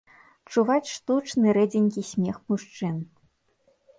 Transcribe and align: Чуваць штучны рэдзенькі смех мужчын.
Чуваць 0.53 0.91
штучны 0.93 1.47
рэдзенькі 1.59 2.03
смех 2.13 2.39
мужчын. 2.53 2.95